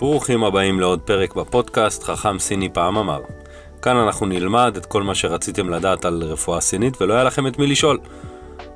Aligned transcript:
ברוכים 0.00 0.44
הבאים 0.44 0.80
לעוד 0.80 1.00
פרק 1.00 1.34
בפודקאסט 1.34 2.02
חכם 2.02 2.38
סיני 2.38 2.68
פעם 2.68 2.96
אמר. 2.96 3.20
כאן 3.82 3.96
אנחנו 3.96 4.26
נלמד 4.26 4.74
את 4.76 4.86
כל 4.86 5.02
מה 5.02 5.14
שרציתם 5.14 5.70
לדעת 5.70 6.04
על 6.04 6.22
רפואה 6.22 6.60
סינית 6.60 7.02
ולא 7.02 7.14
היה 7.14 7.24
לכם 7.24 7.46
את 7.46 7.58
מי 7.58 7.66
לשאול. 7.66 7.98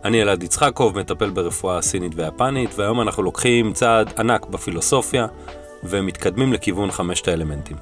אני 0.05 0.23
אלעד 0.23 0.43
יצחקוב, 0.43 0.99
מטפל 0.99 1.31
ברפואה 1.31 1.83
סינית 1.83 2.13
ויפנית, 2.17 2.79
והיום 2.79 3.01
אנחנו 3.01 3.23
לוקחים 3.23 3.73
צעד 3.73 4.13
ענק 4.19 4.47
בפילוסופיה 4.47 5.27
ומתקדמים 5.85 6.53
לכיוון 6.53 6.91
חמשת 6.91 7.29
האלמנטים. 7.29 7.77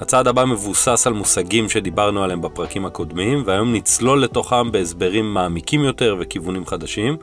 הצעד 0.00 0.28
הבא 0.28 0.44
מבוסס 0.44 1.06
על 1.06 1.12
מושגים 1.12 1.68
שדיברנו 1.68 2.24
עליהם 2.24 2.40
בפרקים 2.40 2.86
הקודמים, 2.86 3.42
והיום 3.46 3.72
נצלול 3.72 4.22
לתוכם 4.22 4.72
בהסברים 4.72 5.34
מעמיקים 5.34 5.84
יותר 5.84 6.16
וכיוונים 6.20 6.66
חדשים. 6.66 7.16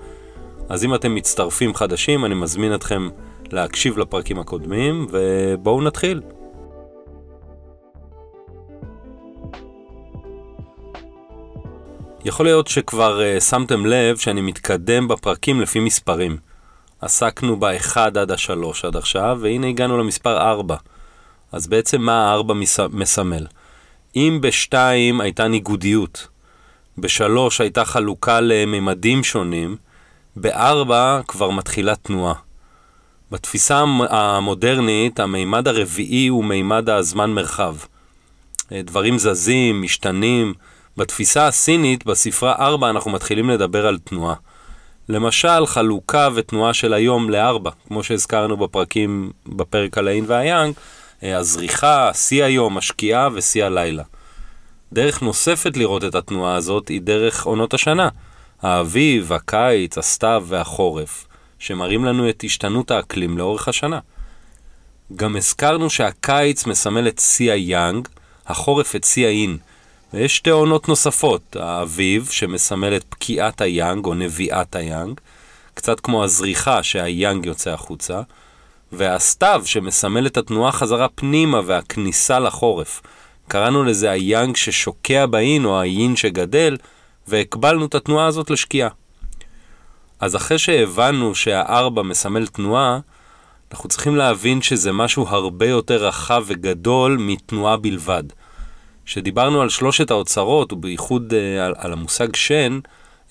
אז 0.70 0.86
אם 0.86 0.96
אתם 0.96 1.16
מצטרפים 1.16 1.74
חדשים, 1.74 2.26
אני 2.26 2.36
מזמין 2.36 2.74
אתכם 2.74 3.10
להקשיב 3.54 3.98
לפרקים 3.98 4.40
הקודמים, 4.40 5.08
ובואו 5.12 5.82
נתחיל. 5.82 6.22
יכול 12.26 12.46
להיות 12.46 12.68
שכבר 12.68 13.20
uh, 13.20 13.42
שמתם 13.42 13.86
לב 13.86 14.18
שאני 14.18 14.42
מתקדם 14.42 15.08
בפרקים 15.08 15.62
לפי 15.62 15.80
מספרים. 15.80 16.38
עסקנו 17.02 17.60
ב-1 17.60 17.98
עד 17.98 18.32
ה-3 18.32 18.88
עד 18.88 18.96
עכשיו, 18.96 19.38
והנה 19.42 19.68
הגענו 19.68 19.98
למספר 19.98 20.38
4. 20.38 20.76
אז 21.52 21.68
בעצם 21.68 22.02
מה 22.02 22.34
ה-4 22.34 22.54
מסמל? 22.90 23.48
אם 24.16 24.40
ב-2 24.42 24.74
הייתה 25.20 25.48
ניגודיות, 25.48 26.28
ב-3 26.98 27.22
הייתה 27.60 27.86
חלוקה 27.86 28.42
לממדים 28.42 29.24
שונים, 29.24 29.76
ב-4 30.36 30.92
כבר 31.28 31.50
מתחילה 31.50 31.96
תנועה. 31.96 32.34
בתפיסה 33.34 33.84
המודרנית, 34.10 35.20
המימד 35.20 35.68
הרביעי 35.68 36.28
הוא 36.28 36.46
מימד 36.46 36.90
הזמן-מרחב. 36.90 37.76
אה, 38.72 38.82
דברים 38.82 39.18
זזים, 39.18 39.82
משתנים. 39.82 40.54
בתפיסה 40.98 41.48
הסינית, 41.48 42.06
בספרה 42.06 42.56
4, 42.56 42.90
אנחנו 42.90 43.12
מתחילים 43.12 43.50
לדבר 43.50 43.88
על 43.88 43.98
תנועה. 43.98 44.36
למשל, 45.10 45.66
חלוקה 45.66 46.30
ותנועה 46.36 46.74
של 46.74 46.94
היום 46.94 47.30
לארבע, 47.30 47.70
כמו 47.88 48.04
שהזכרנו 48.04 48.58
בפרקים, 48.58 49.32
בפרק 49.46 49.98
על 49.98 50.08
האין 50.08 50.26
והיאנג, 50.28 50.74
אה, 51.24 51.38
הזריחה, 51.38 52.14
שיא 52.14 52.44
היום, 52.44 52.78
השקיעה 52.78 53.30
ושיא 53.34 53.66
הלילה. 53.66 54.04
דרך 54.94 55.22
נוספת 55.22 55.78
לראות 55.78 56.04
את 56.04 56.16
התנועה 56.16 56.56
הזאת 56.56 56.88
היא 56.88 57.02
דרך 57.02 57.46
עונות 57.46 57.74
השנה. 57.74 58.10
האביב, 58.62 59.34
הקיץ, 59.34 59.98
הסתיו 59.98 60.44
והחורף. 60.48 61.28
שמראים 61.64 62.06
לנו 62.06 62.30
את 62.30 62.44
השתנות 62.44 62.92
האקלים 62.92 63.38
לאורך 63.38 63.68
השנה. 63.68 64.00
גם 65.16 65.36
הזכרנו 65.36 65.90
שהקיץ 65.90 66.66
מסמל 66.66 67.08
את 67.08 67.20
שיא 67.20 67.52
היאנג, 67.52 68.08
החורף 68.48 68.96
את 68.96 69.04
שיא 69.04 69.28
האין, 69.28 69.58
ויש 70.14 70.36
שתי 70.36 70.50
עונות 70.50 70.88
נוספות, 70.88 71.56
האביב 71.56 72.28
שמסמל 72.32 72.96
את 72.96 73.04
פקיעת 73.10 73.62
היאנג 73.62 74.06
או 74.06 74.14
נביאת 74.14 74.76
היאנג, 74.76 75.20
קצת 75.74 76.00
כמו 76.00 76.24
הזריחה 76.24 76.84
שהיאנג 76.84 77.46
יוצא 77.46 77.72
החוצה, 77.72 78.22
והסתיו 78.92 79.62
שמסמל 79.66 80.28
את 80.28 80.38
התנועה 80.38 80.72
חזרה 80.72 81.08
פנימה 81.16 81.62
והכניסה 81.66 82.40
לחורף. 82.40 83.02
קראנו 83.48 83.84
לזה 83.84 84.12
היאנג 84.12 84.56
ששוקע 84.56 85.26
באין 85.26 85.66
או 85.66 85.82
האין 85.82 86.16
שגדל, 86.16 86.78
והקבלנו 87.28 87.86
את 87.86 87.96
התנועה 87.96 88.26
הזאת 88.26 88.50
לשקיעה. 88.50 88.90
אז 90.24 90.36
אחרי 90.36 90.58
שהבנו 90.58 91.36
שהארבע 91.36 92.02
מסמל 92.02 92.48
תנועה, 92.48 93.00
אנחנו 93.72 93.90
צריכים 93.90 94.16
להבין 94.16 94.62
שזה 94.62 94.92
משהו 94.92 95.28
הרבה 95.28 95.66
יותר 95.66 96.06
רחב 96.06 96.44
וגדול 96.46 97.18
מתנועה 97.20 97.78
בלבד. 97.78 98.24
כשדיברנו 99.06 99.62
על 99.62 99.70
שלושת 99.70 100.12
האוצרות, 100.12 100.74
ובייחוד 100.74 101.34
uh, 101.34 101.62
על, 101.62 101.74
על 101.78 101.94
המושג 101.94 102.36
שן, 102.36 102.80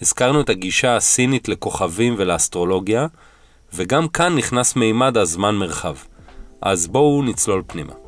הזכרנו 0.02 0.40
את 0.40 0.48
הגישה 0.48 0.96
הסינית 0.96 1.48
לכוכבים 1.48 2.14
ולאסטרולוגיה, 2.18 3.06
וגם 3.74 4.08
כאן 4.08 4.36
נכנס 4.36 4.76
מימד 4.76 5.16
הזמן-מרחב. 5.16 5.94
אז 6.60 6.86
בואו 6.86 7.22
נצלול 7.22 7.62
פנימה. 7.66 8.01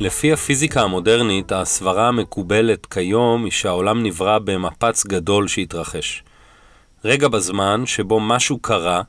לפי 0.00 0.32
הפיזיקה 0.32 0.82
המודרנית, 0.82 1.52
הסברה 1.52 2.08
המקובלת 2.08 2.86
כיום 2.86 3.44
היא 3.44 3.52
שהעולם 3.52 4.02
נברא 4.02 4.38
במפץ 4.38 5.06
גדול 5.06 5.48
שהתרחש. 5.48 6.22
רגע 7.04 7.28
בזמן 7.28 7.82
שבו 7.86 8.20
משהו 8.20 8.58
קרה, 8.58 9.02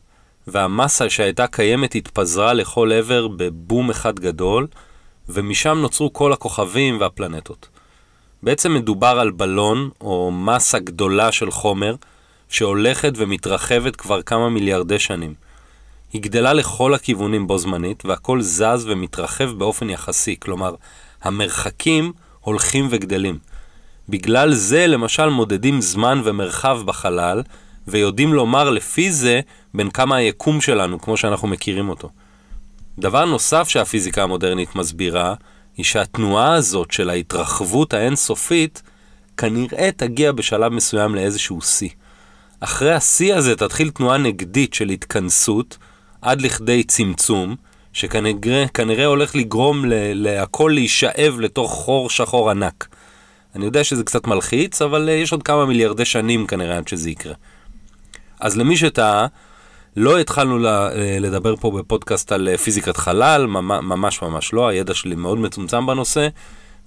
והמסה 0.47 1.09
שהייתה 1.09 1.47
קיימת 1.47 1.96
התפזרה 1.96 2.53
לכל 2.53 2.91
עבר 2.91 3.28
בבום 3.28 3.90
אחד 3.90 4.19
גדול, 4.19 4.68
ומשם 5.29 5.78
נוצרו 5.81 6.13
כל 6.13 6.34
הכוכבים 6.34 7.00
והפלנטות. 7.00 7.69
בעצם 8.44 8.73
מדובר 8.73 9.19
על 9.19 9.31
בלון, 9.31 9.90
או 10.02 10.31
מסה 10.31 10.79
גדולה 10.79 11.31
של 11.31 11.52
חומר, 11.52 11.96
שהולכת 12.50 13.13
ומתרחבת 13.16 13.96
כבר 13.96 14.22
כמה 14.22 14.50
מיליארדי 14.50 15.00
שנים. 15.00 15.34
היא 16.16 16.22
גדלה 16.22 16.53
לכל 16.53 16.94
הכיוונים 16.94 17.48
בו 17.48 17.58
זמנית, 17.58 18.06
והכל 18.06 18.42
זז 18.42 18.86
ומתרחב 18.86 19.52
באופן 19.52 19.90
יחסי, 19.90 20.36
כלומר, 20.40 20.76
המרחקים 21.24 22.12
הולכים 22.42 22.88
וגדלים. 22.92 23.38
בגלל 24.09 24.53
זה, 24.53 24.88
למשל, 24.88 25.30
מודדים 25.30 25.81
זמן 25.81 26.22
ומרחב 26.24 26.81
בחלל, 26.86 27.44
ויודעים 27.88 28.34
לומר 28.34 28.70
לפי 28.70 29.12
זה 29.12 29.42
בין 29.74 29.90
כמה 29.90 30.16
היקום 30.16 30.62
שלנו, 30.62 31.02
כמו 31.02 31.18
שאנחנו 31.18 31.48
מכירים 31.48 31.90
אותו. 31.90 32.09
דבר 33.00 33.26
נוסף 33.26 33.68
שהפיזיקה 33.70 34.24
המודרנית 34.24 34.76
מסבירה, 34.76 35.34
היא 35.78 35.86
שהתנועה 35.86 36.53
הזאת 36.53 36.92
של 36.92 37.09
ההתרחבות 37.09 37.94
האינסופית, 37.94 38.82
כנראה 39.38 39.90
תגיע 39.97 40.32
בשלב 40.32 40.72
מסוים 40.72 41.16
לאיזשהו 41.16 41.62
שיא. 41.62 41.90
אחרי 42.59 42.94
השיא 42.94 43.36
הזה 43.36 43.56
תתחיל 43.56 43.90
תנועה 43.90 44.18
נגדית 44.18 44.74
של 44.74 44.90
התכנסות, 44.90 45.78
עד 46.25 46.41
לכדי 46.41 46.84
צמצום, 46.84 47.56
שכנראה 47.94 49.06
הולך 49.06 49.36
לגרום 49.36 49.84
להכל 50.13 50.72
להישאב 50.74 51.40
לתוך 51.40 51.72
חור 51.72 52.09
שחור 52.09 52.50
ענק. 52.50 52.88
אני 53.56 53.66
יודע 53.66 53.84
שזה 53.84 54.03
קצת 54.03 54.28
מלחיץ, 54.28 54.81
אבל 54.81 55.09
אה, 55.09 55.14
יש 55.14 55.31
עוד 55.31 55.44
כמה 55.44 55.66
מיליארדי 55.66 56.06
שנים 56.06 56.47
כנראה 56.47 56.78
עד 56.78 56.88
שזה 56.88 57.09
יקרה. 57.09 57.34
אז 58.40 58.58
למי 58.58 58.78
שטעה, 58.78 59.28
לא 59.97 60.19
התחלנו 60.19 60.68
אה, 60.68 60.90
לדבר 61.19 61.56
פה 61.56 61.72
בפודקאסט 61.72 62.31
על 62.31 62.47
אה, 62.47 62.58
פיזיקת 62.58 62.97
חלל, 62.97 63.46
ממש 63.47 64.22
ממש 64.22 64.53
לא, 64.53 64.68
הידע 64.68 64.94
שלי 64.94 65.16
מאוד 65.16 65.38
מצומצם 65.38 65.85
בנושא, 65.85 66.28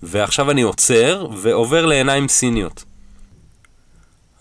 ועכשיו 0.03 0.51
אני 0.51 0.63
עוצר 0.63 1.27
ועובר 1.37 1.87
לעיניים 1.87 2.29
סיניות. 2.29 2.85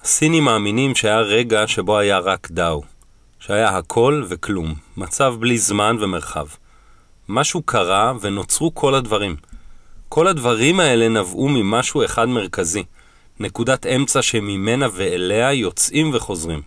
הסינים 0.03 0.43
מאמינים 0.43 0.95
שהיה 0.95 1.19
רגע 1.19 1.67
שבו 1.67 1.97
היה 1.97 2.19
רק 2.19 2.47
דאו. 2.51 2.96
שהיה 3.39 3.77
הכל 3.77 4.23
וכלום, 4.29 4.75
מצב 4.97 5.35
בלי 5.39 5.57
זמן 5.57 5.97
ומרחב. 5.99 6.47
משהו 7.29 7.61
קרה 7.61 8.13
ונוצרו 8.21 8.75
כל 8.75 8.95
הדברים. 8.95 9.35
כל 10.09 10.27
הדברים 10.27 10.79
האלה 10.79 11.09
נבעו 11.09 11.49
ממשהו 11.49 12.05
אחד 12.05 12.25
מרכזי, 12.25 12.83
נקודת 13.39 13.85
אמצע 13.85 14.21
שממנה 14.21 14.87
ואליה 14.93 15.53
יוצאים 15.53 16.11
וחוזרים. 16.13 16.61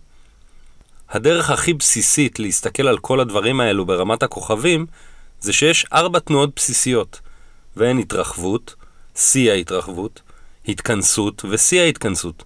הדרך 1.10 1.50
הכי 1.50 1.74
בסיסית 1.74 2.38
להסתכל 2.38 2.88
על 2.88 2.98
כל 2.98 3.20
הדברים 3.20 3.60
האלו 3.60 3.86
ברמת 3.86 4.22
הכוכבים, 4.22 4.86
זה 5.40 5.52
שיש 5.52 5.86
ארבע 5.92 6.18
תנועות 6.18 6.50
בסיסיות, 6.56 7.20
והן 7.76 7.98
התרחבות, 7.98 8.74
שיא 9.14 9.52
ההתרחבות, 9.52 10.22
התכנסות 10.68 11.44
ושיא 11.50 11.80
ההתכנסות. 11.80 12.44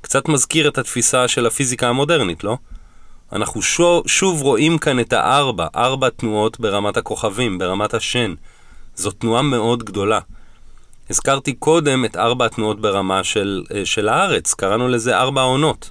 קצת 0.00 0.28
מזכיר 0.28 0.68
את 0.68 0.78
התפיסה 0.78 1.28
של 1.28 1.46
הפיזיקה 1.46 1.88
המודרנית, 1.88 2.44
לא? 2.44 2.56
אנחנו 3.32 3.62
שוב, 3.62 4.08
שוב 4.08 4.42
רואים 4.42 4.78
כאן 4.78 5.00
את 5.00 5.12
הארבע, 5.12 5.66
ארבע 5.76 6.08
תנועות 6.08 6.60
ברמת 6.60 6.96
הכוכבים, 6.96 7.58
ברמת 7.58 7.94
השן. 7.94 8.34
זו 8.96 9.10
תנועה 9.10 9.42
מאוד 9.42 9.82
גדולה. 9.82 10.20
הזכרתי 11.10 11.52
קודם 11.52 12.04
את 12.04 12.16
ארבע 12.16 12.46
התנועות 12.46 12.80
ברמה 12.80 13.24
של, 13.24 13.64
אה, 13.74 13.86
של 13.86 14.08
הארץ, 14.08 14.54
קראנו 14.54 14.88
לזה 14.88 15.18
ארבע 15.18 15.42
עונות. 15.42 15.90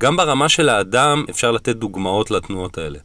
גם 0.00 0.16
ברמה 0.16 0.48
של 0.48 0.68
האדם 0.68 1.24
אפשר 1.30 1.50
לתת 1.50 1.76
דוגמאות 1.76 2.30
לתנועות 2.30 2.78
האלה. 2.78 2.98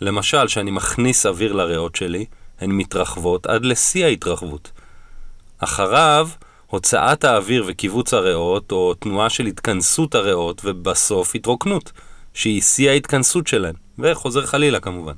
למשל, 0.00 0.46
כשאני 0.46 0.70
מכניס 0.70 1.26
אוויר 1.26 1.52
לריאות 1.52 1.96
שלי, 1.96 2.24
הן 2.60 2.70
מתרחבות 2.70 3.46
עד 3.46 3.64
לשיא 3.64 4.04
ההתרחבות. 4.04 4.70
אחריו, 5.58 6.28
הוצאת 6.66 7.24
האוויר 7.24 7.64
וקיבוץ 7.66 8.14
הריאות, 8.14 8.72
או 8.72 8.94
תנועה 8.94 9.30
של 9.30 9.46
התכנסות 9.46 10.14
הריאות, 10.14 10.60
ובסוף 10.64 11.34
התרוקנות. 11.34 11.92
שהיא 12.34 12.62
שיא 12.62 12.90
ההתכנסות 12.90 13.46
שלהן, 13.46 13.74
וחוזר 13.98 14.46
חלילה 14.46 14.80
כמובן. 14.80 15.14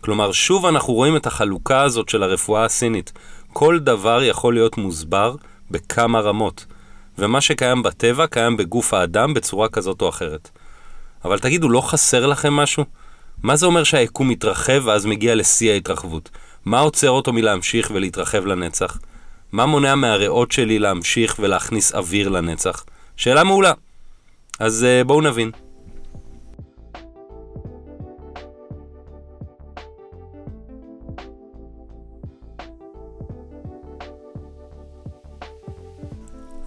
כלומר, 0.00 0.32
שוב 0.32 0.66
אנחנו 0.66 0.94
רואים 0.94 1.16
את 1.16 1.26
החלוקה 1.26 1.82
הזאת 1.82 2.08
של 2.08 2.22
הרפואה 2.22 2.64
הסינית. 2.64 3.12
כל 3.52 3.78
דבר 3.78 4.22
יכול 4.22 4.54
להיות 4.54 4.78
מוסבר 4.78 5.34
בכמה 5.70 6.20
רמות, 6.20 6.66
ומה 7.18 7.40
שקיים 7.40 7.82
בטבע 7.82 8.26
קיים 8.26 8.56
בגוף 8.56 8.94
האדם 8.94 9.34
בצורה 9.34 9.68
כזאת 9.68 10.02
או 10.02 10.08
אחרת. 10.08 10.50
אבל 11.24 11.38
תגידו, 11.38 11.68
לא 11.68 11.80
חסר 11.80 12.26
לכם 12.26 12.52
משהו? 12.52 12.84
מה 13.42 13.56
זה 13.56 13.66
אומר 13.66 13.84
שהיקום 13.84 14.28
מתרחב 14.28 14.82
ואז 14.84 15.06
מגיע 15.06 15.34
לשיא 15.34 15.72
ההתרחבות? 15.72 16.30
מה 16.64 16.80
עוצר 16.80 17.10
אותו 17.10 17.32
מלהמשיך 17.32 17.90
ולהתרחב 17.94 18.46
לנצח? 18.46 18.98
מה 19.52 19.66
מונע 19.66 19.94
מהריאות 19.94 20.52
שלי 20.52 20.78
להמשיך 20.78 21.36
ולהכניס 21.38 21.94
אוויר 21.94 22.28
לנצח? 22.28 22.84
שאלה 23.16 23.44
מעולה. 23.44 23.72
אז 24.58 24.86
uh, 24.86 25.04
בואו 25.04 25.20
נבין. 25.20 25.50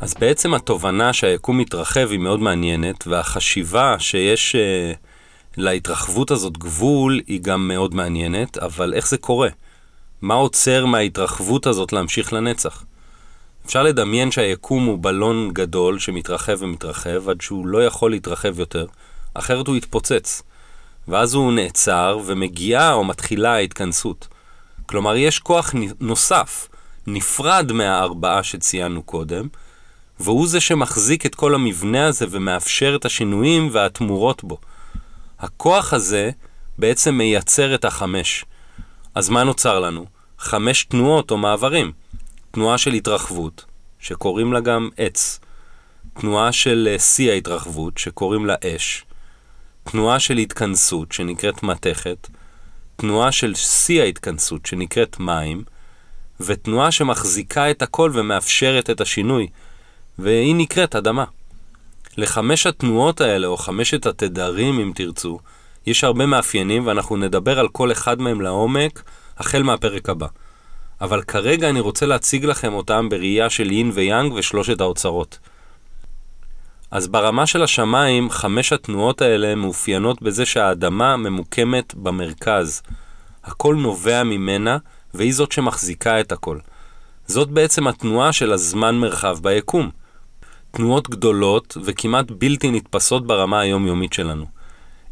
אז 0.03 0.13
בעצם 0.19 0.53
התובנה 0.53 1.13
שהיקום 1.13 1.57
מתרחב 1.57 2.07
היא 2.11 2.19
מאוד 2.19 2.39
מעניינת, 2.39 3.07
והחשיבה 3.07 3.95
שיש 3.99 4.55
uh, 4.55 4.97
להתרחבות 5.57 6.31
הזאת 6.31 6.57
גבול 6.57 7.21
היא 7.27 7.41
גם 7.41 7.67
מאוד 7.67 7.95
מעניינת, 7.95 8.57
אבל 8.57 8.93
איך 8.93 9.07
זה 9.07 9.17
קורה? 9.17 9.49
מה 10.21 10.33
עוצר 10.33 10.85
מההתרחבות 10.85 11.67
הזאת 11.67 11.93
להמשיך 11.93 12.33
לנצח? 12.33 12.83
אפשר 13.65 13.83
לדמיין 13.83 14.31
שהיקום 14.31 14.85
הוא 14.85 14.97
בלון 15.01 15.49
גדול 15.53 15.99
שמתרחב 15.99 16.57
ומתרחב 16.59 17.29
עד 17.29 17.41
שהוא 17.41 17.67
לא 17.67 17.85
יכול 17.85 18.11
להתרחב 18.11 18.59
יותר, 18.59 18.85
אחרת 19.33 19.67
הוא 19.67 19.75
יתפוצץ. 19.75 20.41
ואז 21.07 21.33
הוא 21.33 21.53
נעצר 21.53 22.19
ומגיעה 22.25 22.93
או 22.93 23.03
מתחילה 23.03 23.53
ההתכנסות. 23.53 24.27
כלומר, 24.85 25.15
יש 25.15 25.39
כוח 25.39 25.73
נוסף, 25.99 26.67
נפרד 27.07 27.71
מהארבעה 27.71 28.43
שציינו 28.43 29.03
קודם, 29.03 29.47
והוא 30.19 30.47
זה 30.47 30.59
שמחזיק 30.59 31.25
את 31.25 31.35
כל 31.35 31.55
המבנה 31.55 32.05
הזה 32.05 32.25
ומאפשר 32.29 32.95
את 32.95 33.05
השינויים 33.05 33.69
והתמורות 33.71 34.43
בו. 34.43 34.57
הכוח 35.39 35.93
הזה 35.93 36.31
בעצם 36.77 37.15
מייצר 37.15 37.75
את 37.75 37.85
החמש. 37.85 38.45
אז 39.15 39.29
מה 39.29 39.43
נוצר 39.43 39.79
לנו? 39.79 40.05
חמש 40.39 40.83
תנועות 40.83 41.31
או 41.31 41.37
מעברים. 41.37 41.91
תנועה 42.51 42.77
של 42.77 42.93
התרחבות, 42.93 43.65
שקוראים 43.99 44.53
לה 44.53 44.59
גם 44.59 44.89
עץ. 44.97 45.39
תנועה 46.13 46.51
של 46.51 46.87
אה, 46.91 46.99
שיא 46.99 47.31
ההתרחבות, 47.31 47.97
שקוראים 47.97 48.45
לה 48.45 48.55
אש. 48.65 49.05
תנועה 49.83 50.19
של 50.19 50.37
התכנסות, 50.37 51.11
שנקראת 51.11 51.63
מתכת. 51.63 52.27
תנועה 52.95 53.31
של 53.31 53.55
שיא 53.55 54.01
ההתכנסות, 54.01 54.65
שנקראת 54.65 55.19
מים. 55.19 55.63
ותנועה 56.39 56.91
שמחזיקה 56.91 57.71
את 57.71 57.81
הכל 57.81 58.11
ומאפשרת 58.13 58.89
את 58.89 59.01
השינוי, 59.01 59.47
והיא 60.19 60.55
נקראת 60.55 60.95
אדמה. 60.95 61.25
לחמש 62.17 62.67
התנועות 62.67 63.21
האלה, 63.21 63.47
או 63.47 63.57
חמשת 63.57 64.05
התדרים 64.05 64.79
אם 64.79 64.91
תרצו, 64.95 65.39
יש 65.85 66.03
הרבה 66.03 66.25
מאפיינים 66.25 66.87
ואנחנו 66.87 67.17
נדבר 67.17 67.59
על 67.59 67.67
כל 67.67 67.91
אחד 67.91 68.21
מהם 68.21 68.41
לעומק 68.41 69.03
החל 69.37 69.63
מהפרק 69.63 70.09
הבא. 70.09 70.27
אבל 71.01 71.21
כרגע 71.21 71.69
אני 71.69 71.79
רוצה 71.79 72.05
להציג 72.05 72.45
לכם 72.45 72.73
אותם 72.73 73.09
בראייה 73.09 73.49
של 73.49 73.71
יין 73.71 73.91
ויאנג 73.93 74.33
ושלושת 74.33 74.81
האוצרות. 74.81 75.39
אז 76.91 77.07
ברמה 77.07 77.45
של 77.45 77.63
השמיים, 77.63 78.29
חמש 78.29 78.73
התנועות 78.73 79.21
האלה 79.21 79.55
מאופיינות 79.55 80.21
בזה 80.21 80.45
שהאדמה 80.45 81.17
ממוקמת 81.17 81.95
במרכז. 81.95 82.81
הכל 83.43 83.75
נובע 83.75 84.23
ממנה, 84.23 84.77
והיא 85.13 85.33
זאת 85.33 85.51
שמחזיקה 85.51 86.19
את 86.19 86.31
הכל. 86.31 86.57
זאת 87.27 87.49
בעצם 87.49 87.87
התנועה 87.87 88.33
של 88.33 88.51
הזמן-מרחב 88.51 89.37
ביקום. 89.41 89.89
תנועות 90.75 91.09
גדולות 91.09 91.77
וכמעט 91.83 92.25
בלתי 92.31 92.71
נתפסות 92.71 93.27
ברמה 93.27 93.59
היומיומית 93.59 94.13
שלנו. 94.13 94.45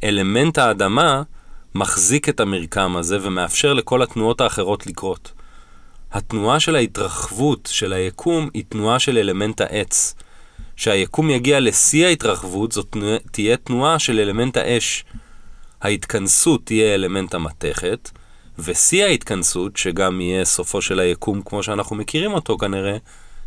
אלמנט 0.04 0.58
האדמה 0.58 1.22
מחזיק 1.76 2.30
את 2.30 2.40
המרקם 2.40 2.98
הזה 2.98 3.18
ומאפשר 3.22 3.74
לכל 3.74 4.02
התנועות 4.02 4.42
האחרות 4.42 4.88
לקרות. 4.88 5.32
התנועה 6.12 6.60
של 6.60 6.76
ההתרחבות 6.76 7.70
של 7.72 7.94
היקום 7.94 8.50
היא 8.54 8.64
תנועה 8.70 9.00
של 9.00 9.18
אלמנט 9.18 9.62
העץ. 9.62 10.16
כשהיקום 10.76 11.30
יגיע 11.30 11.60
לשיא 11.60 12.06
ההתרחבות, 12.06 12.72
זאת 12.72 12.98
תהיה 13.32 13.58
תנועה 13.58 14.00
של 14.00 14.20
אלמנט 14.20 14.58
האש. 14.58 15.06
ההתכנסות 15.82 16.66
תהיה 16.66 16.96
אלמנט 16.96 17.34
המתכת, 17.34 18.10
ושיא 18.60 19.04
ההתכנסות, 19.04 19.78
שגם 19.78 20.22
יהיה 20.22 20.46
סופו 20.46 20.82
של 20.82 21.00
היקום 21.00 21.42
כמו 21.42 21.64
שאנחנו 21.64 21.96
מכירים 21.96 22.34
אותו 22.34 22.58
כנראה, 22.58 22.98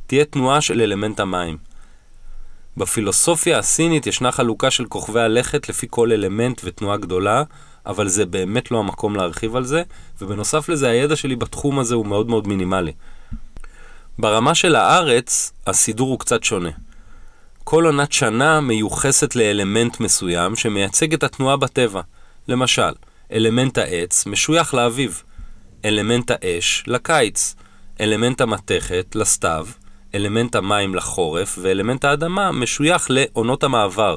תהיה 0.06 0.24
תנועה 0.24 0.60
של 0.60 0.80
אלמנט 0.80 1.20
המים. 1.20 1.73
בפילוסופיה 2.76 3.58
הסינית 3.58 4.06
ישנה 4.06 4.32
חלוקה 4.32 4.70
של 4.70 4.86
כוכבי 4.86 5.20
הלכת 5.20 5.68
לפי 5.68 5.86
כל 5.90 6.12
אלמנט 6.12 6.60
ותנועה 6.64 6.96
גדולה, 6.96 7.42
אבל 7.86 8.08
זה 8.08 8.26
באמת 8.26 8.70
לא 8.70 8.78
המקום 8.78 9.16
להרחיב 9.16 9.56
על 9.56 9.64
זה, 9.64 9.82
ובנוסף 10.20 10.68
לזה 10.68 10.88
הידע 10.88 11.16
שלי 11.16 11.36
בתחום 11.36 11.78
הזה 11.78 11.94
הוא 11.94 12.06
מאוד 12.06 12.28
מאוד 12.28 12.48
מינימלי. 12.48 12.92
ברמה 14.18 14.54
של 14.54 14.76
הארץ, 14.76 15.52
הסידור 15.66 16.10
הוא 16.10 16.18
קצת 16.18 16.44
שונה. 16.44 16.70
כל 17.64 17.86
עונת 17.86 18.12
שנה 18.12 18.60
מיוחסת 18.60 19.36
לאלמנט 19.36 20.00
מסוים 20.00 20.56
שמייצג 20.56 21.14
את 21.14 21.22
התנועה 21.22 21.56
בטבע. 21.56 22.00
למשל, 22.48 22.92
אלמנט 23.32 23.78
העץ 23.78 24.26
משוייך 24.26 24.74
לאביב, 24.74 25.22
אלמנט 25.84 26.30
האש 26.30 26.84
לקיץ, 26.86 27.54
אלמנט 28.00 28.40
המתכת 28.40 29.06
לסתיו, 29.14 29.66
אלמנט 30.14 30.56
המים 30.56 30.94
לחורף, 30.94 31.58
ואלמנט 31.62 32.04
האדמה 32.04 32.52
משוייך 32.52 33.06
לעונות 33.10 33.64
המעבר. 33.64 34.16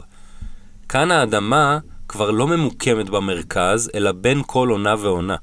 כאן 0.90 1.12
האדמה 1.12 1.78
כבר 2.08 2.32
לא 2.32 2.48
ממוקמת 2.48 3.10
במרכז, 3.10 3.92
אלא 3.96 4.12
בין 4.12 4.42
כל 4.46 4.70
עונה 4.70 4.96
ועונה. 5.00 5.36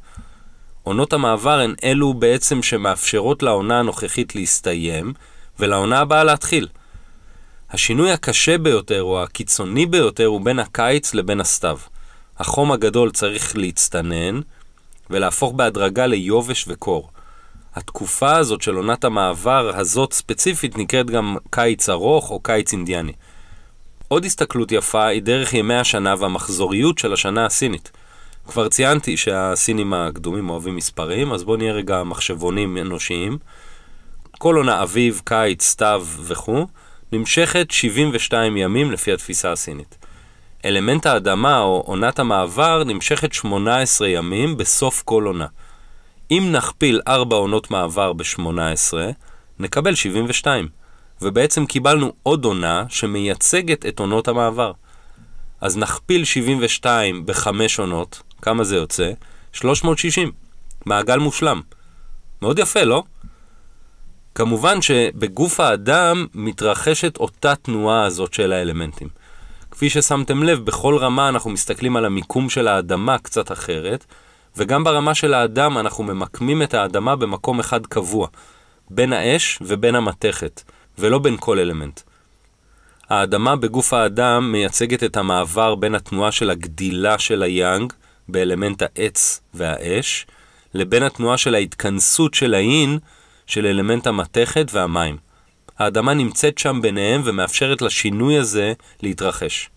עונות 0.83 1.13
המעבר 1.13 1.61
הן 1.61 1.75
אלו 1.85 2.15
בעצם 2.15 2.63
שמאפשרות 2.63 3.43
לעונה 3.43 3.79
הנוכחית 3.79 4.35
להסתיים, 4.35 5.13
ולעונה 5.59 5.99
הבאה 5.99 6.25
להתחיל. 6.25 6.69
השינוי 7.71 8.13
הקשה 8.13 8.59
ביותר, 8.59 9.03
או 9.03 9.23
הקיצוני 9.23 9.87
ביותר, 9.87 10.27
הוא 10.27 10.45
בין 10.45 10.59
הקיץ 10.59 11.15
לבין 11.15 11.41
הסתיו. 11.41 11.79
החום 12.39 12.73
הגדול 12.73 13.11
צריך 13.11 13.57
להצטנן, 13.57 14.41
ולהפוך 15.11 15.53
בהדרגה 15.53 16.07
ליובש 16.07 16.65
וקור. 16.69 17.11
התקופה 17.75 18.37
הזאת 18.37 18.63
של 18.63 18.75
עונת 18.75 19.05
המעבר 19.05 19.73
הזאת 19.75 20.13
ספציפית 20.13 20.79
נקראת 20.79 21.11
גם 21.11 21.37
קיץ 21.51 21.89
ארוך 21.89 22.31
או 22.31 22.41
קיץ 22.41 22.73
אינדיאני. 22.73 23.13
עוד 24.09 24.25
הסתכלות 24.25 24.73
יפה 24.73 25.07
היא 25.07 25.23
דרך 25.23 25.55
ימי 25.55 25.75
השנה 25.75 26.15
והמחזוריות 26.19 26.99
של 26.99 27.13
השנה 27.13 27.47
הסינית. 27.47 27.91
כבר 28.49 28.69
ציינתי 28.69 29.17
שהסינים 29.17 29.95
הקדומים 29.95 30.51
אוהבים 30.51 30.77
מספרים, 30.77 31.33
אז 31.33 31.45
בואו 31.45 31.57
נהיה 31.57 31.73
רגע 31.73 32.03
מחשבונים 32.03 32.77
אנושיים. 32.77 33.39
כל 34.39 34.57
עונה 34.57 34.83
אביב, 34.83 35.21
קיץ, 35.25 35.63
סתיו 35.63 36.07
וכו', 36.21 36.67
נמשכת 37.13 37.71
72 37.71 38.57
ימים 38.57 38.93
לפי 38.93 39.13
התפיסה 39.13 39.53
הסינית. 39.53 39.97
אלמנט 40.65 41.07
האדמה 41.07 41.61
או 41.61 41.83
עונת 41.87 42.19
המעבר 42.19 42.85
נמשכת 42.85 43.33
18 43.33 44.09
ימים 44.09 44.57
בסוף 44.57 45.03
כל 45.03 45.25
עונה. 45.25 45.47
אם 46.31 46.49
נכפיל 46.53 47.01
4 47.09 47.37
עונות 47.37 47.71
מעבר 47.71 48.13
ב-18, 48.13 48.95
נקבל 49.59 49.95
72. 49.95 50.69
ובעצם 51.23 51.67
קיבלנו 51.67 52.13
עוד 52.23 52.45
עונה 52.45 52.85
שמייצגת 52.89 53.87
את 53.87 53.99
עונות 53.99 54.29
המעבר. 54.29 54.73
אז 55.61 55.77
נכפיל 55.77 56.25
72 56.25 57.27
בחמש 57.27 57.79
עונות, 57.79 58.23
כמה 58.43 58.65
זה 58.65 58.77
יוצא? 58.77 59.11
360. 59.53 60.33
מעגל 60.87 61.19
מושלם. 61.19 61.61
מאוד 62.43 62.59
יפה, 62.59 62.83
לא? 62.83 63.03
כמובן 64.35 64.83
שבגוף 64.83 65.61
האדם 65.61 66.27
מתרחשת 66.35 67.17
אותה 67.17 67.55
תנועה 67.55 68.05
הזאת 68.05 68.35
של 68.35 68.53
האלמנטים. 68.53 69.09
כפי 69.71 69.91
ששמתם 69.91 70.43
לב, 70.43 70.65
בכל 70.65 70.97
רמה 70.97 71.29
אנחנו 71.29 71.51
מסתכלים 71.51 71.97
על 71.97 72.05
המיקום 72.05 72.51
של 72.51 72.69
האדמה 72.69 73.19
קצת 73.19 73.53
אחרת, 73.53 74.05
וגם 74.57 74.85
ברמה 74.85 75.15
של 75.15 75.35
האדם 75.35 75.79
אנחנו 75.79 76.05
ממקמים 76.05 76.63
את 76.63 76.75
האדמה 76.75 77.17
במקום 77.17 77.61
אחד 77.61 77.87
קבוע, 77.87 78.29
בין 78.91 79.13
האש 79.13 79.59
ובין 79.61 79.95
המתכת. 79.95 80.63
ולא 80.99 81.19
בין 81.19 81.37
כל 81.41 81.59
אלמנט. 81.59 82.01
האדמה 83.11 83.57
בגוף 83.57 83.93
האדם 83.93 84.53
מייצגת 84.53 85.05
את 85.05 85.17
המעבר 85.17 85.75
בין 85.75 85.95
התנועה 85.95 86.33
של 86.33 86.51
הגדילה 86.51 87.19
של 87.19 87.43
היאנג 87.43 87.93
באלמנט 88.29 88.83
העץ 88.83 89.41
והאש, 89.55 90.27
לבין 90.75 91.03
התנועה 91.03 91.39
של 91.39 91.55
ההתכנסות 91.55 92.35
של 92.35 92.55
האין 92.55 92.99
של 93.47 93.67
אלמנט 93.67 94.07
המתכת 94.07 94.67
והמים. 94.73 95.17
האדמה 95.79 96.15
נמצאת 96.15 96.59
שם 96.59 96.79
ביניהם 96.83 97.23
ומאפשרת 97.25 97.83
לשינוי 97.83 98.39
הזה 98.39 98.73
להתרחש. 99.03 99.71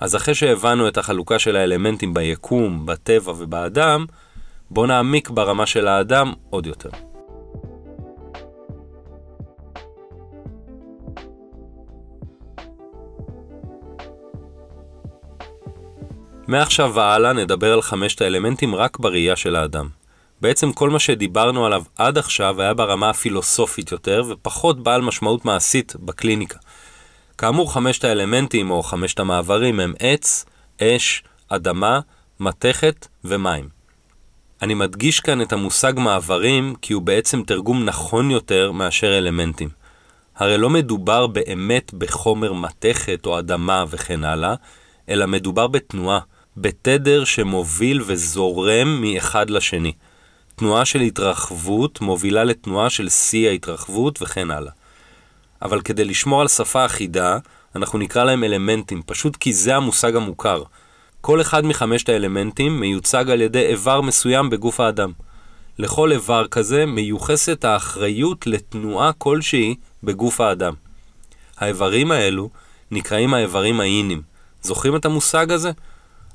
אז 0.00 0.16
אחרי 0.16 0.34
שהבנו 0.34 0.88
את 0.88 0.98
החלוקה 0.98 1.38
של 1.38 1.56
האלמנטים 1.56 2.14
ביקום, 2.14 2.86
בטבע 2.86 3.32
ובאדם, 3.32 4.06
בואו 4.70 4.86
נעמיק 4.86 5.30
ברמה 5.30 5.66
של 5.66 5.88
האדם 5.88 6.32
עוד 6.50 6.66
יותר. 6.66 6.90
מעכשיו 16.46 16.92
והלאה 16.94 17.32
נדבר 17.32 17.72
על 17.72 17.82
חמשת 17.82 18.20
האלמנטים 18.20 18.74
רק 18.74 18.98
בראייה 18.98 19.36
של 19.36 19.56
האדם. 19.56 19.88
בעצם 20.40 20.72
כל 20.72 20.90
מה 20.90 20.98
שדיברנו 20.98 21.66
עליו 21.66 21.82
עד 21.98 22.18
עכשיו 22.18 22.60
היה 22.60 22.74
ברמה 22.74 23.10
הפילוסופית 23.10 23.92
יותר 23.92 24.22
ופחות 24.28 24.82
בעל 24.82 25.02
משמעות 25.02 25.44
מעשית 25.44 25.96
בקליניקה. 25.96 26.58
כאמור, 27.38 27.72
חמשת 27.72 28.04
האלמנטים 28.04 28.70
או 28.70 28.82
חמשת 28.82 29.20
המעברים 29.20 29.80
הם 29.80 29.94
עץ, 29.98 30.44
אש, 30.82 31.22
אדמה, 31.48 32.00
מתכת 32.40 33.06
ומים. 33.24 33.68
אני 34.62 34.74
מדגיש 34.74 35.20
כאן 35.20 35.42
את 35.42 35.52
המושג 35.52 35.92
מעברים 35.96 36.74
כי 36.82 36.92
הוא 36.92 37.02
בעצם 37.02 37.42
תרגום 37.42 37.84
נכון 37.84 38.30
יותר 38.30 38.72
מאשר 38.72 39.18
אלמנטים. 39.18 39.68
הרי 40.36 40.58
לא 40.58 40.70
מדובר 40.70 41.26
באמת 41.26 41.94
בחומר 41.94 42.52
מתכת 42.52 43.26
או 43.26 43.38
אדמה 43.38 43.84
וכן 43.90 44.24
הלאה, 44.24 44.54
אלא 45.08 45.26
מדובר 45.26 45.66
בתנועה, 45.66 46.18
בתדר 46.56 47.24
שמוביל 47.24 48.02
וזורם 48.06 49.00
מאחד 49.00 49.50
לשני. 49.50 49.92
תנועה 50.56 50.84
של 50.84 51.00
התרחבות 51.00 52.00
מובילה 52.00 52.44
לתנועה 52.44 52.90
של 52.90 53.08
שיא 53.08 53.48
ההתרחבות 53.48 54.22
וכן 54.22 54.50
הלאה. 54.50 54.72
אבל 55.64 55.80
כדי 55.80 56.04
לשמור 56.04 56.40
על 56.40 56.48
שפה 56.48 56.86
אחידה, 56.86 57.38
אנחנו 57.76 57.98
נקרא 57.98 58.24
להם 58.24 58.44
אלמנטים, 58.44 59.02
פשוט 59.06 59.36
כי 59.36 59.52
זה 59.52 59.76
המושג 59.76 60.16
המוכר. 60.16 60.62
כל 61.20 61.40
אחד 61.40 61.64
מחמשת 61.64 62.08
האלמנטים 62.08 62.80
מיוצג 62.80 63.30
על 63.30 63.40
ידי 63.40 63.66
איבר 63.66 64.00
מסוים 64.00 64.50
בגוף 64.50 64.80
האדם. 64.80 65.12
לכל 65.78 66.12
איבר 66.12 66.46
כזה 66.46 66.86
מיוחסת 66.86 67.64
האחריות 67.64 68.46
לתנועה 68.46 69.12
כלשהי 69.12 69.74
בגוף 70.02 70.40
האדם. 70.40 70.74
האיברים 71.58 72.10
האלו 72.10 72.50
נקראים 72.90 73.34
האיברים 73.34 73.80
האינים. 73.80 74.22
זוכרים 74.62 74.96
את 74.96 75.04
המושג 75.04 75.52
הזה? 75.52 75.70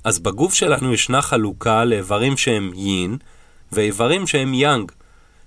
אז 0.04 0.20
בגוף 0.20 0.54
שלנו 0.54 0.94
ישנה 0.94 1.22
חלוקה 1.22 1.86
לאיברים 1.86 2.38
שהם 2.38 2.72
יין 2.76 3.18
ואיברים 3.72 4.28
שהם 4.28 4.54
יאנג. 4.54 4.92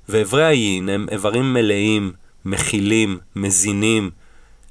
ואיברי 0.09 0.45
היין 0.45 0.89
הם 0.89 1.07
איברים 1.11 1.53
מלאים, 1.53 2.13
מכילים, 2.45 3.19
מזינים. 3.37 4.11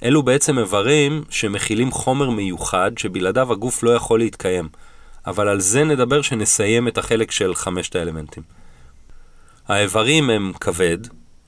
אלו 0.03 0.23
בעצם 0.23 0.59
איברים 0.59 1.23
שמכילים 1.29 1.91
חומר 1.91 2.29
מיוחד 2.29 2.91
שבלעדיו 2.97 3.51
הגוף 3.51 3.83
לא 3.83 3.91
יכול 3.91 4.19
להתקיים. 4.19 4.69
אבל 5.27 5.47
על 5.47 5.59
זה 5.59 5.83
נדבר 5.83 6.21
שנסיים 6.21 6.87
את 6.87 6.97
החלק 6.97 7.31
של 7.31 7.55
חמשת 7.55 7.95
האלמנטים. 7.95 8.43
האיברים 9.67 10.29
הם 10.29 10.51
כבד, 10.59 10.97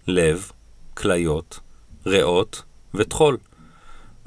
לב, 0.08 0.52
כליות, 0.94 1.60
ריאות 2.06 2.64
וטחול. 2.94 3.38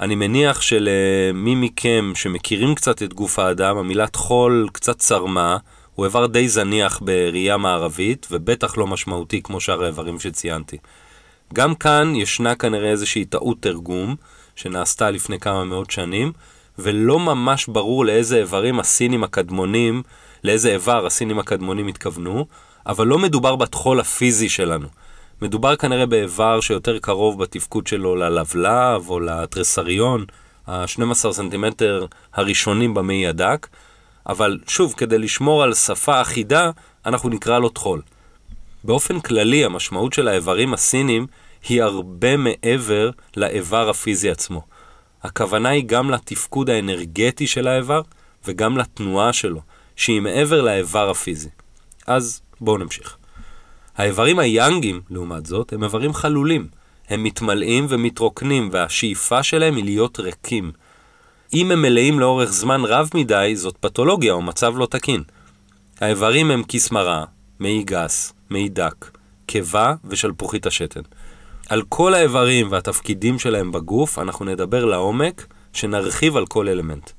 אני 0.00 0.14
מניח 0.14 0.60
שלמי 0.60 1.54
מכם 1.54 2.12
שמכירים 2.14 2.74
קצת 2.74 3.02
את 3.02 3.14
גוף 3.14 3.38
האדם, 3.38 3.76
המילה 3.76 4.06
טחול 4.06 4.68
קצת 4.72 4.98
צרמה, 4.98 5.56
הוא 5.94 6.06
איבר 6.06 6.26
די 6.26 6.48
זניח 6.48 7.00
בראייה 7.04 7.56
מערבית, 7.56 8.26
ובטח 8.30 8.78
לא 8.78 8.86
משמעותי 8.86 9.42
כמו 9.42 9.60
שאר 9.60 9.84
האיברים 9.84 10.20
שציינתי. 10.20 10.76
גם 11.54 11.74
כאן 11.74 12.14
ישנה 12.16 12.54
כנראה 12.54 12.90
איזושהי 12.90 13.24
טעות 13.24 13.56
תרגום, 13.60 14.16
שנעשתה 14.56 15.10
לפני 15.10 15.38
כמה 15.38 15.64
מאות 15.64 15.90
שנים, 15.90 16.32
ולא 16.78 17.18
ממש 17.18 17.66
ברור 17.66 18.04
לאיזה 18.04 18.36
איברים 18.36 18.80
הסינים 18.80 19.24
הקדמונים, 19.24 20.02
לאיזה 20.44 20.72
איבר 20.72 21.06
הסינים 21.06 21.38
הקדמונים 21.38 21.86
התכוונו, 21.86 22.46
אבל 22.86 23.06
לא 23.06 23.18
מדובר 23.18 23.56
בטחול 23.56 24.00
הפיזי 24.00 24.48
שלנו. 24.48 24.88
מדובר 25.42 25.76
כנראה 25.76 26.06
באיבר 26.06 26.60
שיותר 26.60 26.98
קרוב 26.98 27.42
בתפקוד 27.42 27.86
שלו 27.86 28.16
ללבלב 28.16 29.08
או 29.08 29.20
לתרסריון, 29.20 30.24
ה-12 30.66 31.32
סנטימטר 31.32 32.06
הראשונים 32.34 32.94
במעי 32.94 33.26
הדק, 33.26 33.68
אבל 34.28 34.58
שוב, 34.68 34.94
כדי 34.96 35.18
לשמור 35.18 35.62
על 35.62 35.74
שפה 35.74 36.20
אחידה, 36.20 36.70
אנחנו 37.06 37.28
נקרא 37.28 37.58
לו 37.58 37.68
טחול. 37.68 38.02
באופן 38.86 39.20
כללי, 39.20 39.64
המשמעות 39.64 40.12
של 40.12 40.28
האיברים 40.28 40.74
הסינים 40.74 41.26
היא 41.68 41.82
הרבה 41.82 42.36
מעבר 42.36 43.10
לאיבר 43.36 43.88
הפיזי 43.88 44.30
עצמו. 44.30 44.62
הכוונה 45.22 45.68
היא 45.68 45.84
גם 45.86 46.10
לתפקוד 46.10 46.70
האנרגטי 46.70 47.46
של 47.46 47.68
האיבר 47.68 48.00
וגם 48.44 48.78
לתנועה 48.78 49.32
שלו, 49.32 49.60
שהיא 49.96 50.20
מעבר 50.20 50.60
לאיבר 50.60 51.10
הפיזי. 51.10 51.48
אז 52.06 52.40
בואו 52.60 52.78
נמשיך. 52.78 53.16
האיברים 53.96 54.38
היאנגים, 54.38 55.00
לעומת 55.10 55.46
זאת, 55.46 55.72
הם 55.72 55.84
איברים 55.84 56.14
חלולים. 56.14 56.68
הם 57.08 57.22
מתמלאים 57.22 57.86
ומתרוקנים, 57.88 58.68
והשאיפה 58.72 59.42
שלהם 59.42 59.76
היא 59.76 59.84
להיות 59.84 60.20
ריקים. 60.20 60.72
אם 61.54 61.70
הם 61.70 61.82
מלאים 61.82 62.20
לאורך 62.20 62.52
זמן 62.52 62.84
רב 62.84 63.10
מדי, 63.14 63.52
זאת 63.56 63.76
פתולוגיה 63.76 64.32
או 64.32 64.42
מצב 64.42 64.74
לא 64.76 64.86
תקין. 64.86 65.22
האיברים 66.00 66.50
הם 66.50 66.62
כיס 66.62 66.90
מרה, 66.90 67.24
מעי 67.58 67.82
גס, 67.82 68.32
מעי 68.50 68.68
דק, 68.68 69.10
קיבה 69.46 69.94
ושלפוחית 70.04 70.66
השתן. 70.66 71.00
על 71.68 71.82
כל 71.88 72.14
האיברים 72.14 72.72
והתפקידים 72.72 73.38
שלהם 73.38 73.72
בגוף 73.72 74.18
אנחנו 74.18 74.44
נדבר 74.44 74.84
לעומק, 74.84 75.46
שנרחיב 75.72 76.36
על 76.36 76.46
כל 76.46 76.68
אלמנט. 76.68 77.10